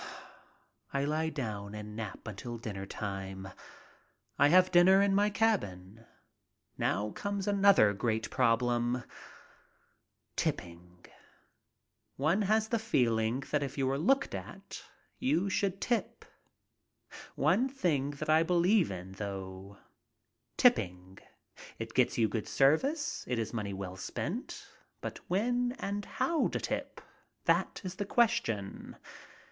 I 0.91 1.05
lie 1.05 1.29
down 1.29 1.75
and 1.75 1.95
nap 1.95 2.27
until 2.27 2.57
dinner 2.57 2.87
time. 2.87 3.49
I 4.39 4.47
have 4.47 4.71
dinner 4.71 4.99
in 4.99 5.13
my 5.13 5.29
cabin. 5.29 6.07
Now 6.75 7.11
comes 7.11 7.47
another 7.47 7.93
great 7.93 8.31
problem. 8.31 9.03
Tipping. 10.35 11.05
One 12.15 12.41
has 12.41 12.69
the 12.69 12.79
feeling 12.79 13.41
that 13.51 13.61
if 13.61 13.77
you 13.77 13.87
are 13.91 13.97
looked 13.99 14.33
at 14.33 14.81
you 15.19 15.51
should 15.51 15.79
tip. 15.79 16.25
One 17.35 17.69
thing 17.69 18.09
that 18.09 18.27
I 18.27 18.41
believe 18.41 18.89
in, 18.89 19.11
though— 19.11 19.77
tipping. 20.57 21.19
It 21.77 21.93
gets 21.93 22.17
you 22.17 22.27
good 22.27 22.47
service. 22.47 23.23
It 23.27 23.37
is 23.37 23.53
money 23.53 23.75
well 23.75 23.97
spent. 23.97 24.67
But 24.99 25.19
when 25.27 25.73
and 25.77 26.05
how 26.05 26.47
to 26.47 26.59
tip— 26.59 27.01
that 27.45 27.81
is 27.83 27.93
the 27.97 28.05
question. 28.05 28.97